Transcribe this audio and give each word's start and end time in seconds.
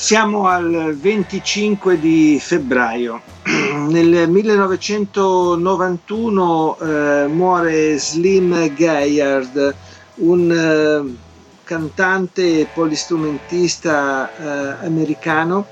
Siamo 0.00 0.48
al 0.48 0.96
25 0.98 2.00
di 2.00 2.38
febbraio. 2.40 3.20
Nel 3.44 4.30
1991 4.30 6.78
eh, 6.78 7.26
muore 7.26 7.98
Slim 7.98 8.74
Gaillard, 8.74 9.74
un 10.14 10.50
eh, 10.50 11.02
cantante 11.64 12.60
e 12.60 12.66
polistrumentista 12.72 14.80
eh, 14.80 14.86
americano. 14.86 15.66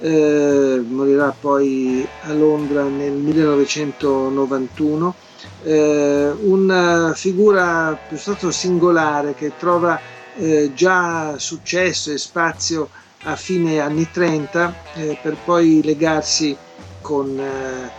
Eh, 0.00 0.84
morirà 0.86 1.34
poi 1.40 2.06
a 2.24 2.34
Londra 2.34 2.82
nel 2.82 3.12
1991. 3.12 5.14
Eh, 5.62 6.30
una 6.42 7.14
figura 7.14 7.98
piuttosto 8.06 8.50
singolare 8.50 9.34
che 9.34 9.52
trova 9.58 9.98
eh, 10.36 10.70
già 10.74 11.38
successo 11.38 12.12
e 12.12 12.18
spazio 12.18 12.90
a 13.24 13.36
fine 13.36 13.80
anni 13.80 14.08
30 14.10 14.74
eh, 14.94 15.18
per 15.20 15.36
poi 15.44 15.82
legarsi 15.82 16.56
con 17.00 17.38
eh, 17.38 17.90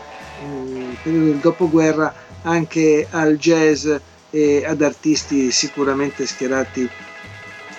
il 0.44 0.98
periodo 1.02 1.26
del 1.26 1.38
dopoguerra 1.38 2.14
anche 2.44 3.08
al 3.10 3.38
jazz 3.38 3.88
e 4.32 4.64
ad 4.66 4.82
artisti 4.82 5.52
sicuramente 5.52 6.26
schierati 6.26 6.90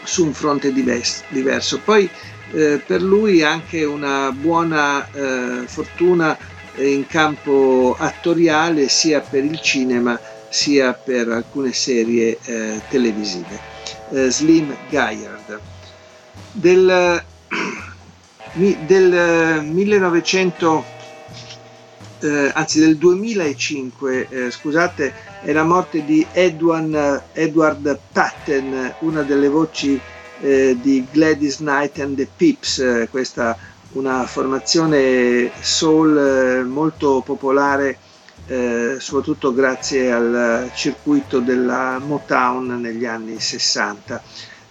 su 0.05 0.25
un 0.25 0.33
fronte 0.33 0.73
diverso. 0.73 1.81
Poi 1.81 2.09
eh, 2.53 2.83
per 2.85 3.03
lui 3.03 3.43
anche 3.43 3.85
una 3.85 4.31
buona 4.31 5.11
eh, 5.11 5.67
fortuna 5.67 6.37
in 6.77 7.07
campo 7.07 7.97
attoriale 7.99 8.89
sia 8.89 9.21
per 9.21 9.45
il 9.45 9.61
cinema 9.61 10.19
sia 10.49 10.93
per 10.93 11.29
alcune 11.29 11.73
serie 11.73 12.39
eh, 12.45 12.81
televisive. 12.89 13.59
Eh, 14.11 14.31
Slim 14.31 14.75
Gaillard. 14.91 15.61
Del 16.53 17.25
del 18.55 19.65
1900 19.65 20.85
eh, 22.21 22.27
eh, 22.27 22.51
anzi 22.55 22.81
del 22.81 22.97
2005 22.99 24.29
eh, 24.29 24.51
scusate 24.51 25.13
è 25.41 25.53
la 25.53 25.65
morte 25.65 26.05
di 26.05 26.25
Edward, 26.33 27.23
Edward 27.33 27.99
Patton 28.13 28.95
una 29.01 29.23
delle 29.23 29.49
voci 29.49 29.99
eh, 30.41 30.77
di 30.81 31.05
Gladys 31.11 31.57
Knight 31.57 31.99
and 32.01 32.17
the 32.17 32.29
Pips 32.37 32.79
eh, 32.79 33.09
questa 33.11 33.57
una 33.93 34.27
formazione 34.27 35.51
soul 35.61 36.17
eh, 36.19 36.63
molto 36.63 37.23
popolare 37.25 37.99
soprattutto 38.99 39.55
grazie 39.55 40.13
al 40.13 40.71
circuito 40.75 41.39
della 41.39 41.99
Motown 42.05 42.81
negli 42.81 43.07
anni 43.07 43.41
60 43.41 44.23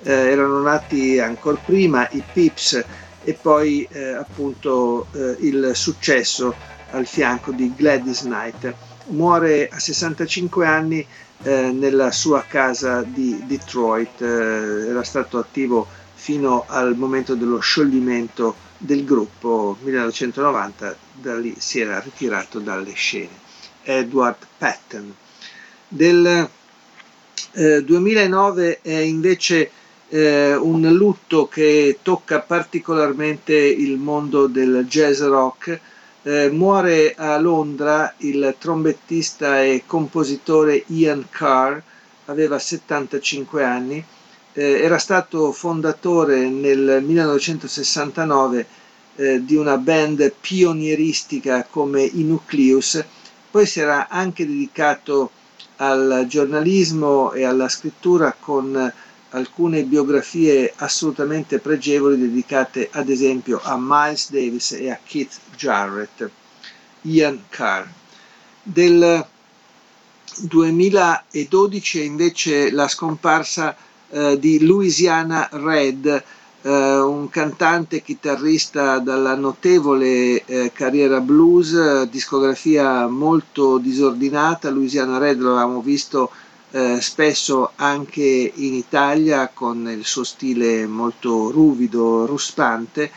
erano 0.03 0.61
nati 0.61 1.17
ancora 1.19 1.57
prima 1.65 2.07
i 2.11 2.21
Pips 2.33 2.83
e 3.23 3.33
poi 3.33 3.87
eh, 3.91 4.13
appunto 4.13 5.07
eh, 5.13 5.37
il 5.41 5.71
successo 5.73 6.53
al 6.91 7.05
fianco 7.05 7.51
di 7.51 7.73
Gladys 7.75 8.21
Knight. 8.21 8.73
Muore 9.07 9.67
a 9.67 9.79
65 9.79 10.65
anni 10.65 11.05
eh, 11.43 11.71
nella 11.71 12.11
sua 12.11 12.43
casa 12.47 13.01
di 13.01 13.43
Detroit, 13.45 14.21
eh, 14.21 14.87
era 14.87 15.03
stato 15.03 15.37
attivo 15.37 15.87
fino 16.13 16.65
al 16.67 16.95
momento 16.95 17.33
dello 17.35 17.59
scioglimento 17.59 18.55
del 18.77 19.03
gruppo 19.03 19.77
1990, 19.81 20.95
da 21.13 21.37
lì 21.37 21.55
si 21.57 21.79
era 21.79 21.99
ritirato 21.99 22.59
dalle 22.59 22.93
scene. 22.93 23.39
Edward 23.83 24.37
Patton. 24.57 25.15
Del 25.87 26.49
2009 27.53 28.79
eh, 28.81 28.91
è 28.91 28.99
invece 28.99 29.71
eh, 30.13 30.55
un 30.55 30.81
lutto 30.93 31.47
che 31.47 31.99
tocca 32.01 32.41
particolarmente 32.41 33.55
il 33.55 33.97
mondo 33.97 34.47
del 34.47 34.85
jazz 34.87 35.21
rock. 35.21 35.79
Eh, 36.23 36.49
muore 36.51 37.15
a 37.15 37.39
Londra 37.39 38.13
il 38.17 38.53
trombettista 38.59 39.63
e 39.63 39.83
compositore 39.87 40.83
Ian 40.87 41.25
Carr, 41.29 41.79
aveva 42.25 42.59
75 42.59 43.63
anni, 43.63 44.03
eh, 44.53 44.81
era 44.81 44.97
stato 44.97 45.51
fondatore 45.53 46.49
nel 46.49 47.01
1969 47.03 48.67
eh, 49.15 49.45
di 49.45 49.55
una 49.55 49.77
band 49.77 50.33
pionieristica 50.39 51.65
come 51.69 52.03
i 52.03 52.23
Nucleus, 52.23 53.03
poi 53.49 53.65
si 53.65 53.79
era 53.79 54.09
anche 54.09 54.45
dedicato 54.45 55.31
al 55.77 56.25
giornalismo 56.27 57.31
e 57.31 57.45
alla 57.45 57.69
scrittura 57.69 58.35
con 58.37 58.93
alcune 59.31 59.83
biografie 59.83 60.73
assolutamente 60.75 61.59
pregevoli 61.59 62.17
dedicate 62.17 62.89
ad 62.91 63.09
esempio 63.09 63.59
a 63.63 63.77
Miles 63.79 64.31
Davis 64.31 64.71
e 64.71 64.89
a 64.89 64.99
Keith 65.03 65.37
Jarrett. 65.55 66.29
Ian 67.03 67.43
Carr. 67.49 67.85
Del 68.63 69.25
2012 70.41 71.99
è 71.99 72.03
invece 72.03 72.71
la 72.71 72.87
scomparsa 72.87 73.75
eh, 74.09 74.37
di 74.39 74.63
Louisiana 74.65 75.49
Red, 75.51 76.23
eh, 76.61 76.99
un 76.99 77.27
cantante 77.29 78.01
chitarrista 78.01 78.99
dalla 78.99 79.35
notevole 79.35 80.43
eh, 80.45 80.71
carriera 80.73 81.19
blues, 81.19 82.03
discografia 82.03 83.07
molto 83.07 83.77
disordinata. 83.77 84.69
Louisiana 84.69 85.17
Red 85.17 85.39
lo 85.39 85.53
avevamo 85.55 85.81
visto 85.81 86.29
eh, 86.71 87.01
spesso 87.01 87.71
anche 87.75 88.23
in 88.55 88.73
Italia 88.73 89.49
con 89.53 89.89
il 89.89 90.05
suo 90.05 90.23
stile 90.23 90.87
molto 90.87 91.51
ruvido, 91.51 92.25
ruspante, 92.25 93.11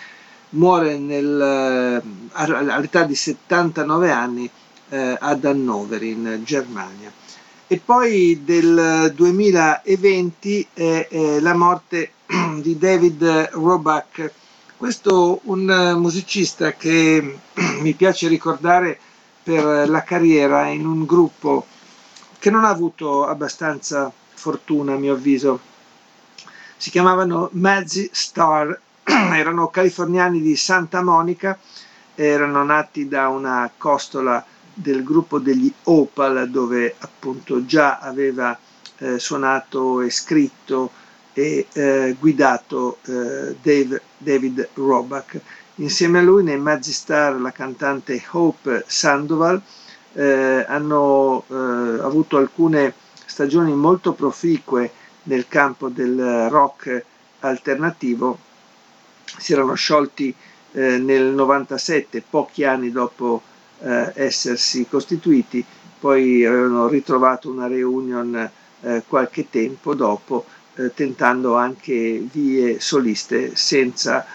muore 0.51 0.99
nel, 0.99 1.41
eh, 1.41 2.03
all'età 2.33 3.05
di 3.05 3.15
79 3.15 4.11
anni 4.11 4.51
eh, 4.89 5.17
ad 5.19 5.45
Hannover 5.45 6.03
in 6.03 6.41
Germania. 6.45 7.13
E 7.67 7.81
poi 7.83 8.43
del 8.45 9.13
2020 9.15 10.69
è, 10.75 11.09
è 11.09 11.41
la 11.41 11.55
morte 11.55 12.13
di 12.61 12.77
David 12.77 13.51
Roback, 13.53 14.33
questo 14.77 15.41
un 15.45 15.95
musicista 15.97 16.73
che 16.73 17.39
mi 17.81 17.93
piace 17.95 18.29
ricordare 18.29 18.99
per 19.43 19.89
la 19.89 20.03
carriera 20.03 20.67
in 20.67 20.87
un 20.87 21.05
gruppo 21.05 21.67
che 22.45 22.51
non 22.51 22.65
ha 22.65 22.69
avuto 22.69 23.25
abbastanza 23.27 24.13
fortuna 24.35 24.93
a 24.93 24.99
mio 24.99 25.15
avviso. 25.15 25.59
Si 26.77 26.91
chiamavano 26.91 27.49
Mazzy 27.53 28.11
Star, 28.13 28.79
erano 29.03 29.69
californiani 29.69 30.43
di 30.43 30.55
Santa 30.55 31.03
Monica, 31.03 31.59
erano 32.15 32.63
nati 32.63 33.09
da 33.09 33.29
una 33.29 33.71
costola 33.79 34.45
del 34.75 35.03
gruppo 35.03 35.39
degli 35.39 35.73
Opal 35.85 36.51
dove 36.51 36.95
appunto 36.99 37.65
già 37.65 37.99
aveva 37.99 38.55
eh, 38.99 39.19
suonato 39.19 40.03
e 40.03 40.11
scritto 40.11 40.91
e 41.33 41.67
eh, 41.73 42.15
guidato 42.21 42.99
eh, 43.07 43.57
Dave, 43.63 44.03
David 44.19 44.69
Roback. 44.75 45.41
Insieme 45.77 46.19
a 46.19 46.23
lui 46.23 46.45
nei 46.45 46.59
Mazzy 46.59 46.93
Star 46.93 47.41
la 47.41 47.53
cantante 47.53 48.23
Hope 48.33 48.85
Sandoval, 48.87 49.63
eh, 50.15 50.65
hanno 50.67 51.45
eh, 51.49 51.55
avuto 51.55 52.37
alcune 52.37 52.95
stagioni 53.27 53.73
molto 53.75 54.13
proficue 54.13 54.91
nel 55.25 55.47
campo 55.49 55.89
del 55.89 56.49
rock 56.49 57.05
alternativo, 57.41 58.39
si 59.39 59.53
erano 59.53 59.75
sciolti 59.75 60.35
eh, 60.73 60.99
nel 60.99 61.25
97, 61.25 62.23
pochi 62.29 62.65
anni 62.65 62.91
dopo 62.91 63.43
eh, 63.81 64.13
essersi 64.15 64.87
costituiti, 64.89 65.65
poi 65.99 66.45
avevano 66.45 66.87
ritrovato 66.89 67.51
una 67.51 67.67
reunion 67.67 68.51
eh, 68.81 69.03
qualche 69.07 69.49
tempo 69.51 69.95
dopo, 69.95 70.45
eh, 70.77 70.93
tentando 70.95 71.57
anche 71.57 72.25
vie 72.31 72.81
soliste 72.81 73.55
senza 73.57 74.27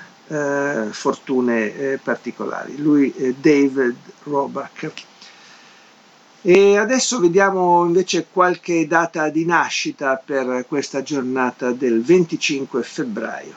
fortune 0.91 1.99
particolari. 2.03 2.77
Lui, 2.77 3.11
David 3.41 3.95
Roback. 4.25 4.91
E 6.41 6.77
adesso 6.77 7.19
vediamo 7.19 7.83
invece 7.85 8.25
qualche 8.31 8.87
data 8.87 9.27
di 9.27 9.43
nascita 9.45 10.15
per 10.15 10.63
questa 10.69 11.03
giornata 11.03 11.71
del 11.71 12.01
25 12.01 12.81
febbraio. 12.81 13.53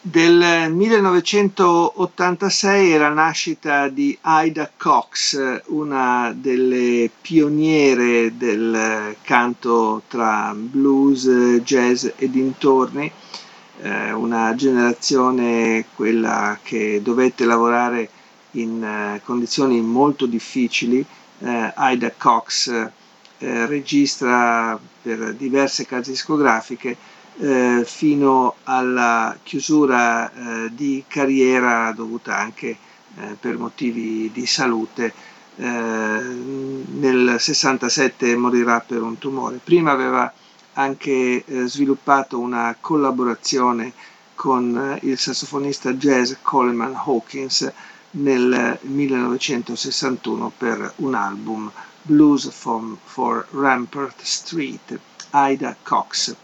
Del 0.00 0.72
1986 0.72 2.92
è 2.92 2.96
la 2.96 3.10
nascita 3.10 3.88
di 3.88 4.16
Ida 4.24 4.70
Cox, 4.78 5.60
una 5.66 6.32
delle 6.34 7.10
pioniere 7.20 8.34
del 8.38 9.14
canto 9.20 10.04
tra 10.08 10.54
blues, 10.56 11.28
jazz 11.62 12.06
e 12.16 12.30
dintorni, 12.30 13.12
eh, 13.82 14.12
una 14.12 14.54
generazione 14.54 15.84
quella 15.94 16.58
che 16.62 17.02
dovette 17.02 17.44
lavorare 17.44 18.08
in 18.52 18.82
eh, 18.82 19.20
condizioni 19.22 19.82
molto 19.82 20.24
difficili 20.24 21.04
eh, 21.38 21.72
Ida 21.76 22.12
Cox 22.16 22.68
eh, 23.38 23.66
registra 23.66 24.78
per 25.02 25.34
diverse 25.34 25.84
case 25.86 26.10
discografiche 26.10 26.96
eh, 27.38 27.82
fino 27.84 28.54
alla 28.64 29.36
chiusura 29.42 30.30
eh, 30.32 30.68
di 30.72 31.04
carriera 31.06 31.92
dovuta 31.92 32.36
anche 32.36 32.68
eh, 32.68 33.36
per 33.38 33.58
motivi 33.58 34.30
di 34.32 34.46
salute. 34.46 35.12
Eh, 35.58 35.64
nel 35.64 37.36
67 37.38 38.36
morirà 38.36 38.80
per 38.80 39.02
un 39.02 39.18
tumore. 39.18 39.60
Prima 39.62 39.90
aveva 39.92 40.30
anche 40.74 41.42
sviluppato 41.64 42.38
una 42.38 42.76
collaborazione 42.78 43.92
con 44.34 44.98
il 45.00 45.16
sassofonista 45.18 45.94
jazz 45.94 46.34
Coleman 46.42 46.94
Hawkins 46.94 47.72
nel 48.18 48.78
1961 48.82 50.52
per 50.56 50.92
un 50.96 51.14
album 51.14 51.70
Blues 52.02 52.50
from, 52.50 52.98
for 53.04 53.46
Rampart 53.50 54.20
Street, 54.22 54.98
Ida 55.32 55.76
Cox. 55.82 56.34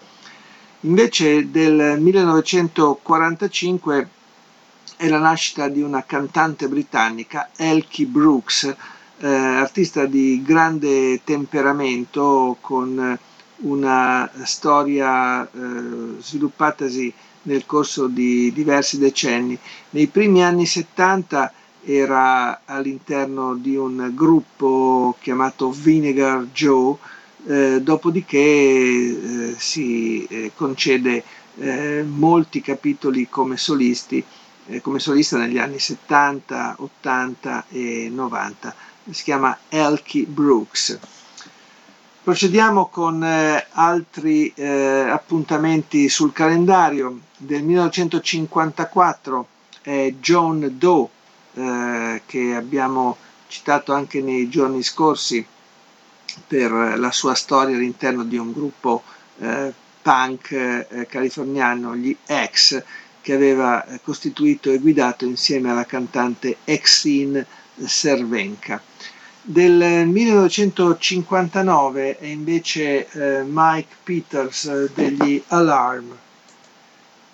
Invece 0.80 1.50
del 1.50 2.00
1945 2.00 4.08
è 4.96 5.08
la 5.08 5.18
nascita 5.18 5.68
di 5.68 5.80
una 5.80 6.04
cantante 6.04 6.68
britannica, 6.68 7.50
Elkie 7.56 8.06
Brooks, 8.06 8.74
eh, 9.18 9.28
artista 9.28 10.06
di 10.06 10.42
grande 10.44 11.22
temperamento 11.22 12.56
con 12.60 13.16
una 13.58 14.28
storia 14.42 15.44
eh, 15.44 15.48
sviluppatasi 16.18 17.14
nel 17.42 17.64
corso 17.66 18.08
di 18.08 18.52
diversi 18.52 18.98
decenni. 18.98 19.56
Nei 19.90 20.08
primi 20.08 20.42
anni 20.44 20.66
70 20.66 21.52
era 21.84 22.62
all'interno 22.64 23.54
di 23.54 23.74
un 23.76 24.12
gruppo 24.14 25.16
chiamato 25.20 25.70
Vinegar 25.70 26.46
Joe, 26.52 26.96
eh, 27.46 27.80
dopodiché 27.82 28.38
eh, 28.38 29.54
si 29.58 30.24
eh, 30.26 30.52
concede 30.54 31.24
eh, 31.58 32.04
molti 32.06 32.60
capitoli 32.60 33.28
come 33.28 33.56
solisti, 33.56 34.24
eh, 34.66 34.80
come 34.80 35.00
solista 35.00 35.36
negli 35.38 35.58
anni 35.58 35.78
70, 35.80 36.76
80 36.78 37.64
e 37.68 38.08
90. 38.12 38.74
Si 39.10 39.24
chiama 39.24 39.58
Elkie 39.68 40.24
Brooks. 40.26 40.98
Procediamo 42.22 42.86
con 42.86 43.24
eh, 43.24 43.66
altri 43.72 44.54
appuntamenti 44.56 46.08
sul 46.08 46.32
calendario. 46.32 47.18
Del 47.36 47.64
1954 47.64 49.46
è 49.82 50.14
John 50.20 50.72
Doe 50.78 51.08
eh, 51.54 52.22
che 52.26 52.54
abbiamo 52.54 53.16
citato 53.46 53.92
anche 53.92 54.20
nei 54.20 54.48
giorni 54.48 54.82
scorsi 54.82 55.46
per 56.46 56.70
la 56.98 57.10
sua 57.10 57.34
storia 57.34 57.76
all'interno 57.76 58.24
di 58.24 58.38
un 58.38 58.52
gruppo 58.52 59.02
eh, 59.38 59.72
punk 60.00 60.52
eh, 60.52 61.06
californiano, 61.08 61.94
gli 61.94 62.16
X, 62.26 62.82
che 63.20 63.34
aveva 63.34 63.84
costituito 64.02 64.70
e 64.70 64.78
guidato 64.78 65.24
insieme 65.24 65.70
alla 65.70 65.86
cantante 65.86 66.56
Exine 66.64 67.46
Cervenka. 67.86 68.82
Del 69.44 70.06
1959 70.06 72.18
è 72.18 72.26
invece 72.26 73.08
eh, 73.08 73.42
Mike 73.44 73.94
Peters 74.02 74.64
eh, 74.64 74.90
degli 74.94 75.42
Alarm 75.48 76.16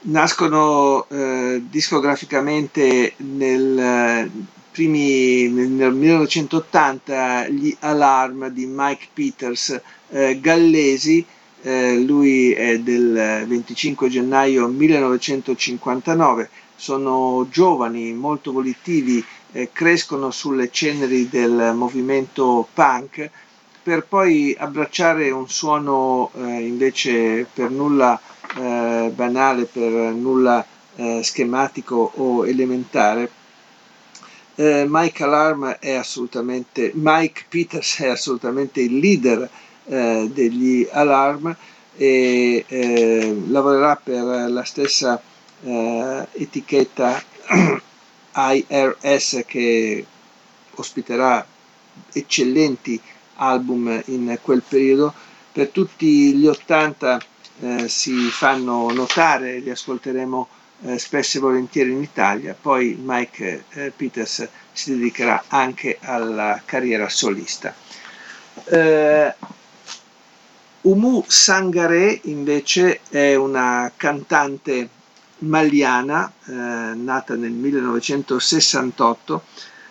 nascono 0.03 1.07
eh, 1.09 1.63
discograficamente 1.69 3.15
nel, 3.19 4.31
primi, 4.71 5.49
nel 5.49 5.93
1980 5.93 7.49
gli 7.49 7.77
Alarm 7.81 8.49
di 8.49 8.67
Mike 8.67 9.09
Peters 9.13 9.81
eh, 10.11 10.39
gallesi, 10.41 11.25
eh, 11.63 11.99
lui 11.99 12.53
è 12.53 12.79
del 12.79 13.45
25 13.47 14.09
gennaio 14.09 14.69
1959, 14.69 16.49
sono 16.77 17.47
giovani, 17.51 18.13
molto 18.13 18.53
volitivi, 18.53 19.23
eh, 19.53 19.71
crescono 19.73 20.31
sulle 20.31 20.71
ceneri 20.71 21.29
del 21.29 21.73
movimento 21.75 22.69
punk 22.73 23.29
per 23.89 24.05
poi 24.05 24.55
abbracciare 24.59 25.31
un 25.31 25.49
suono 25.49 26.31
eh, 26.35 26.67
invece 26.67 27.47
per 27.51 27.71
nulla 27.71 28.21
eh, 28.55 29.11
banale, 29.15 29.65
per 29.65 29.91
nulla 30.13 30.63
eh, 30.97 31.23
schematico 31.23 32.13
o 32.17 32.47
elementare, 32.47 33.31
eh, 34.57 34.85
Mike 34.87 35.25
Alarm 35.25 35.71
è 35.81 35.95
assolutamente, 35.95 36.93
Mike 36.97 37.45
Peters 37.49 38.01
è 38.01 38.09
assolutamente 38.09 38.83
il 38.83 38.99
leader 38.99 39.49
eh, 39.87 40.29
degli 40.35 40.87
Alarm 40.93 41.57
e 41.97 42.67
eh, 42.69 43.43
lavorerà 43.47 43.97
per 43.97 44.51
la 44.51 44.65
stessa 44.65 45.19
etichetta 45.63 47.23
IRS 48.37 49.45
che 49.47 50.05
ospiterà 50.75 51.45
eccellenti 52.13 53.01
album 53.39 54.03
in 54.07 54.39
quel 54.43 54.63
periodo. 54.67 55.13
Per 55.53 55.69
tutti 55.69 56.35
gli 56.35 56.47
80 56.47 57.21
eh, 57.61 57.89
si 57.89 58.29
fanno 58.31 58.91
notare, 58.93 59.59
li 59.59 59.71
ascolteremo 59.71 60.49
eh, 60.83 60.99
spesso 60.99 61.39
e 61.39 61.41
volentieri 61.41 61.91
in 61.91 62.03
Italia, 62.03 62.57
poi 62.61 62.97
Mike 63.01 63.65
eh, 63.71 63.93
Peters 63.95 64.49
si 64.73 64.95
dedicherà 64.95 65.45
anche 65.49 65.99
alla 66.01 66.61
carriera 66.65 67.09
solista. 67.09 67.75
Eh, 68.65 69.35
Umu 70.83 71.25
Sangare 71.27 72.21
invece 72.25 73.01
è 73.09 73.35
una 73.35 73.91
cantante 73.97 74.89
maliana 75.39 76.33
eh, 76.47 76.53
nata 76.53 77.35
nel 77.35 77.51
1968 77.51 79.43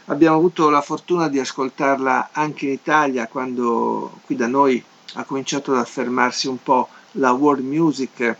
abbiamo 0.09 0.37
avuto 0.37 0.69
la 0.69 0.81
fortuna 0.81 1.27
di 1.27 1.39
ascoltarla 1.39 2.29
anche 2.31 2.65
in 2.65 2.71
Italia 2.71 3.27
quando 3.27 4.19
qui 4.25 4.35
da 4.35 4.47
noi 4.47 4.83
ha 5.13 5.23
cominciato 5.23 5.71
ad 5.73 5.79
affermarsi 5.79 6.47
un 6.47 6.61
po' 6.61 6.89
la 7.13 7.31
world 7.31 7.63
music 7.65 8.35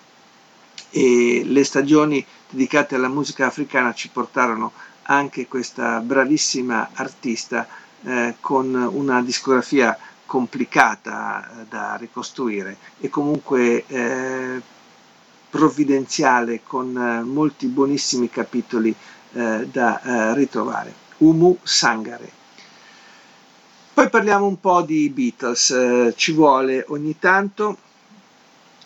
e 0.89 1.41
le 1.43 1.63
stagioni 1.63 2.25
dedicate 2.49 2.95
alla 2.95 3.09
musica 3.09 3.47
africana 3.47 3.93
ci 3.93 4.09
portarono 4.09 4.71
anche 5.03 5.47
questa 5.47 5.99
bravissima 5.99 6.89
artista 6.93 7.67
eh, 8.03 8.35
con 8.39 8.73
una 8.73 9.21
discografia 9.21 9.97
complicata 10.25 11.61
eh, 11.61 11.65
da 11.69 11.95
ricostruire 11.95 12.77
e 12.99 13.09
comunque 13.09 13.85
eh, 13.87 14.61
provvidenziale 15.49 16.61
con 16.63 16.95
eh, 16.95 17.23
molti 17.23 17.67
buonissimi 17.67 18.29
capitoli 18.29 18.93
eh, 19.33 19.67
da 19.71 20.33
ritrovare. 20.33 21.05
Umu 21.17 21.57
Sangare. 21.63 22.31
Poi 23.93 24.09
parliamo 24.09 24.45
un 24.45 24.59
po' 24.59 24.81
di 24.83 25.09
Beatles, 25.09 26.13
ci 26.15 26.31
vuole 26.31 26.85
ogni 26.89 27.17
tanto. 27.17 27.77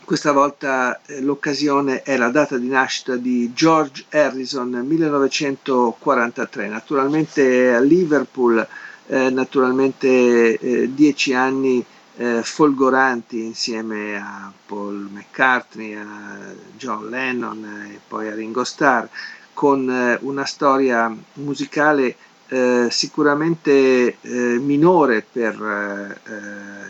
Questa 0.05 0.31
volta 0.31 1.01
eh, 1.05 1.21
l'occasione 1.21 2.01
è 2.01 2.17
la 2.17 2.29
data 2.29 2.57
di 2.57 2.67
nascita 2.67 3.15
di 3.15 3.51
George 3.53 4.05
Harrison 4.09 4.69
1943, 4.69 6.67
naturalmente 6.67 7.73
a 7.73 7.79
Liverpool, 7.79 8.65
eh, 9.07 9.29
naturalmente 9.29 10.57
eh, 10.57 10.93
dieci 10.93 11.33
anni 11.33 11.85
eh, 12.17 12.41
folgoranti 12.43 13.43
insieme 13.43 14.15
a 14.15 14.51
Paul 14.65 15.09
McCartney, 15.11 15.95
a 15.95 16.53
John 16.77 17.09
Lennon 17.09 17.89
e 17.91 17.99
poi 18.07 18.27
a 18.27 18.35
Ringo 18.35 18.63
Starr, 18.63 19.07
con 19.53 19.89
eh, 19.89 20.17
una 20.21 20.45
storia 20.45 21.13
musicale 21.33 22.15
eh, 22.47 22.87
sicuramente 22.89 24.17
minore 24.21 25.25
per 25.31 26.19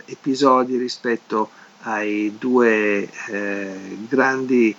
episodi 0.07 0.75
rispetto 0.77 1.49
ai 1.83 2.35
due 2.37 3.09
eh, 3.27 3.97
grandi 4.07 4.75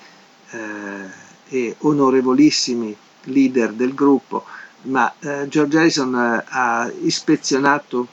eh, 0.50 1.20
e 1.48 1.76
onorevolissimi 1.78 2.96
leader 3.24 3.72
del 3.72 3.94
gruppo, 3.94 4.44
ma 4.82 5.12
eh, 5.20 5.46
George 5.48 5.78
Harrison 5.78 6.14
eh, 6.14 6.44
ha 6.48 6.90
ispezionato 7.02 8.06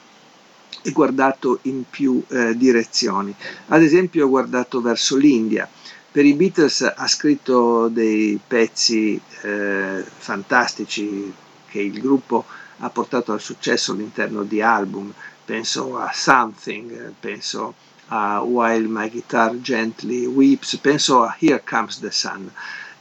e 0.82 0.92
guardato 0.92 1.58
in 1.62 1.84
più 1.88 2.22
eh, 2.28 2.56
direzioni. 2.56 3.34
Ad 3.68 3.82
esempio 3.82 4.26
ho 4.26 4.28
guardato 4.28 4.80
verso 4.80 5.16
l'India. 5.16 5.68
Per 6.12 6.24
i 6.24 6.34
Beatles 6.34 6.80
ha 6.82 7.06
scritto 7.06 7.86
dei 7.86 8.40
pezzi 8.44 9.20
eh, 9.42 10.04
fantastici 10.04 11.32
che 11.68 11.80
il 11.80 12.00
gruppo 12.00 12.46
ha 12.78 12.90
portato 12.90 13.32
al 13.32 13.40
successo 13.40 13.92
all'interno 13.92 14.42
di 14.42 14.60
album, 14.60 15.12
penso 15.44 15.98
a 15.98 16.10
Something, 16.12 17.12
penso 17.20 17.74
a 18.08 18.42
While 18.42 18.88
My 18.88 19.08
Guitar 19.08 19.60
Gently 19.60 20.26
Weeps, 20.26 20.78
penso 20.78 21.22
a 21.22 21.36
Here 21.38 21.62
Comes 21.64 22.00
the 22.00 22.10
Sun. 22.10 22.50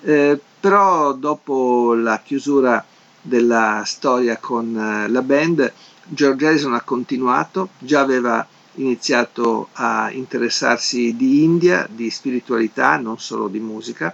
Eh, 0.02 0.40
però 0.60 1.14
dopo 1.14 1.96
la 1.96 2.22
chiusura 2.24 2.86
della 3.20 3.82
storia 3.86 4.38
con 4.38 4.78
eh, 4.78 5.10
la 5.10 5.22
band, 5.24 5.74
George 6.04 6.46
Harrison 6.46 6.76
ha 6.76 6.82
continuato, 6.82 7.70
già 7.80 8.02
aveva 8.02 8.46
iniziato 8.80 9.70
a 9.74 10.10
interessarsi 10.12 11.16
di 11.16 11.44
India, 11.44 11.88
di 11.90 12.10
spiritualità, 12.10 12.98
non 12.98 13.20
solo 13.20 13.48
di 13.48 13.60
musica, 13.60 14.14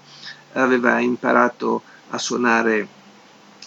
aveva 0.53 0.99
imparato 0.99 1.83
a 2.09 2.17
suonare 2.17 2.87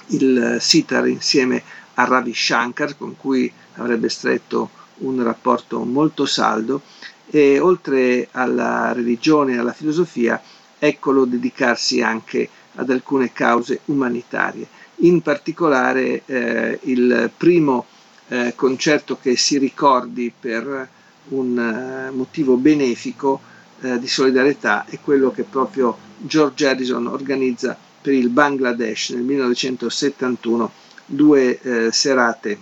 il 0.08 0.56
sitar 0.60 1.06
insieme 1.08 1.62
a 1.94 2.04
Ravi 2.04 2.32
Shankar 2.34 2.96
con 2.96 3.16
cui 3.16 3.50
avrebbe 3.76 4.08
stretto 4.08 4.70
un 4.98 5.22
rapporto 5.22 5.80
molto 5.84 6.26
saldo 6.26 6.82
e 7.30 7.58
oltre 7.58 8.28
alla 8.32 8.92
religione 8.92 9.54
e 9.54 9.58
alla 9.58 9.72
filosofia 9.72 10.40
eccolo 10.78 11.24
dedicarsi 11.24 12.00
anche 12.00 12.48
ad 12.76 12.90
alcune 12.90 13.32
cause 13.32 13.80
umanitarie. 13.86 14.66
In 15.02 15.20
particolare 15.20 16.22
eh, 16.26 16.78
il 16.84 17.30
primo 17.36 17.86
eh, 18.28 18.52
concerto 18.54 19.18
che 19.20 19.36
si 19.36 19.58
ricordi 19.58 20.32
per 20.38 20.88
un 21.28 21.58
eh, 21.58 22.10
motivo 22.10 22.56
benefico 22.56 23.40
eh, 23.80 23.98
di 23.98 24.08
solidarietà 24.08 24.84
è 24.86 24.98
quello 25.00 25.30
che 25.30 25.44
proprio 25.44 25.96
George 26.18 26.66
Harrison 26.66 27.06
organizza 27.06 27.76
per 28.00 28.12
il 28.12 28.28
Bangladesh 28.28 29.10
nel 29.10 29.22
1971, 29.22 30.72
due 31.06 31.60
eh, 31.60 31.92
serate 31.92 32.58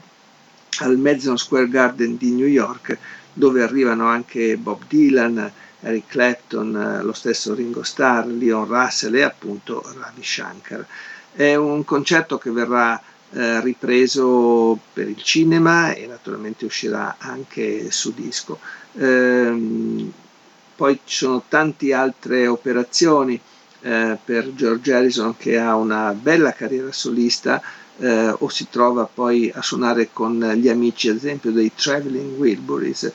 al 0.80 0.98
Madison 0.98 1.38
Square 1.38 1.68
Garden 1.68 2.16
di 2.16 2.32
New 2.32 2.46
York 2.46 2.98
dove 3.32 3.62
arrivano 3.62 4.06
anche 4.06 4.56
Bob 4.56 4.82
Dylan, 4.88 5.50
Eric 5.80 6.06
Clapton, 6.06 7.00
lo 7.02 7.12
stesso 7.12 7.54
Ringo 7.54 7.82
Starr, 7.82 8.26
Leon 8.26 8.66
Russell 8.66 9.14
e 9.14 9.22
appunto 9.22 9.84
Ravi 9.98 10.22
Shankar. 10.22 10.86
È 11.32 11.54
un 11.54 11.84
concerto 11.84 12.38
che 12.38 12.50
verrà 12.50 13.00
eh, 13.32 13.60
ripreso 13.60 14.78
per 14.92 15.08
il 15.08 15.20
cinema 15.22 15.92
e 15.92 16.06
naturalmente 16.06 16.64
uscirà 16.64 17.16
anche 17.18 17.90
su 17.90 18.14
disco. 18.14 18.58
Ehm, 18.94 20.12
poi 20.76 21.00
ci 21.04 21.16
sono 21.16 21.42
tante 21.48 21.92
altre 21.92 22.46
operazioni 22.46 23.40
eh, 23.80 24.18
per 24.22 24.52
George 24.54 24.92
Harrison 24.92 25.36
che 25.36 25.58
ha 25.58 25.74
una 25.74 26.12
bella 26.12 26.52
carriera 26.52 26.92
solista 26.92 27.60
eh, 27.98 28.34
o 28.38 28.48
si 28.48 28.68
trova 28.68 29.08
poi 29.12 29.50
a 29.54 29.62
suonare 29.62 30.10
con 30.12 30.38
gli 30.56 30.68
amici 30.68 31.08
ad 31.08 31.16
esempio 31.16 31.50
dei 31.50 31.72
Traveling 31.74 32.38
Wilburys, 32.38 33.10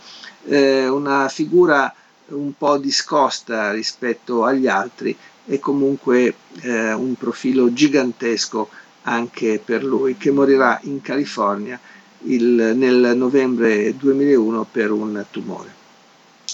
eh, 0.46 0.88
una 0.88 1.30
figura 1.30 1.94
un 2.28 2.54
po' 2.58 2.78
discosta 2.78 3.72
rispetto 3.72 4.44
agli 4.44 4.68
altri 4.68 5.16
e 5.46 5.60
comunque 5.60 6.36
un 6.62 7.16
profilo 7.18 7.74
gigantesco 7.74 8.70
anche 9.04 9.62
per 9.64 9.84
lui 9.84 10.18
che 10.18 10.32
morirà 10.32 10.80
in 10.84 11.02
California 11.02 11.80
il, 12.24 12.74
nel 12.76 13.14
novembre 13.16 13.96
2001 13.96 14.68
per 14.72 14.92
un 14.92 15.26
tumore. 15.32 15.74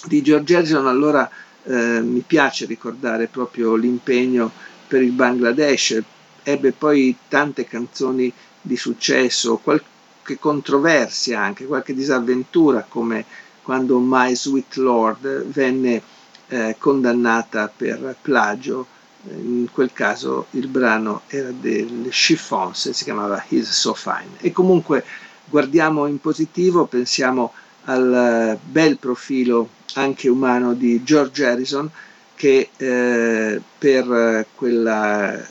Di 0.05 0.21
George 0.21 0.55
Harrison 0.55 0.87
allora 0.87 1.29
eh, 1.63 2.01
mi 2.01 2.23
piace 2.25 2.65
ricordare 2.65 3.27
proprio 3.27 3.75
l'impegno 3.75 4.51
per 4.87 5.01
il 5.01 5.11
Bangladesh, 5.11 6.01
ebbe 6.43 6.71
poi 6.71 7.15
tante 7.27 7.65
canzoni 7.65 8.31
di 8.61 8.77
successo, 8.77 9.57
qualche 9.57 10.39
controversia 10.39 11.41
anche, 11.41 11.65
qualche 11.65 11.93
disavventura 11.93 12.85
come 12.87 13.25
quando 13.61 13.99
My 13.99 14.33
Sweet 14.33 14.75
Lord 14.77 15.45
venne 15.47 16.01
eh, 16.47 16.75
condannata 16.79 17.71
per 17.75 18.15
plagio, 18.21 18.87
in 19.31 19.67
quel 19.71 19.91
caso 19.93 20.47
il 20.51 20.67
brano 20.67 21.21
era 21.27 21.51
del 21.51 22.07
Chiffons 22.09 22.89
si 22.91 23.03
chiamava 23.03 23.43
He's 23.47 23.69
So 23.69 23.93
Fine. 23.93 24.37
E 24.39 24.51
comunque 24.51 25.03
guardiamo 25.45 26.05
in 26.07 26.19
positivo, 26.19 26.85
pensiamo 26.85 27.53
al 27.85 28.57
bel 28.63 28.97
profilo 28.97 29.69
anche 29.93 30.27
umano 30.29 30.73
di 30.73 31.03
George 31.03 31.45
Harrison 31.45 31.89
che 32.35 32.69
eh, 32.77 33.61
per 33.77 34.45
quella 34.53 35.43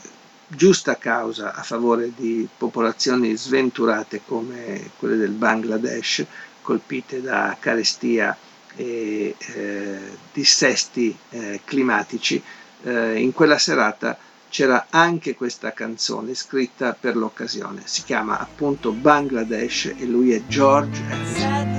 giusta 0.47 0.95
causa 0.95 1.53
a 1.53 1.61
favore 1.61 2.13
di 2.15 2.47
popolazioni 2.57 3.35
sventurate 3.35 4.21
come 4.25 4.91
quelle 4.97 5.17
del 5.17 5.31
Bangladesh, 5.31 6.25
colpite 6.61 7.21
da 7.21 7.57
carestia 7.59 8.37
e 8.75 9.35
eh, 9.37 9.99
dissesti 10.31 11.15
eh, 11.31 11.59
climatici, 11.65 12.41
eh, 12.83 13.19
in 13.19 13.33
quella 13.33 13.57
serata 13.57 14.17
c'era 14.49 14.87
anche 14.89 15.35
questa 15.35 15.73
canzone 15.73 16.33
scritta 16.33 16.95
per 16.99 17.15
l'occasione. 17.15 17.81
Si 17.85 18.03
chiama 18.03 18.39
appunto 18.39 18.91
Bangladesh 18.91 19.93
e 19.97 20.05
lui 20.05 20.31
è 20.31 20.41
George 20.47 21.01
Harrison. 21.09 21.76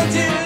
melody 0.00 0.39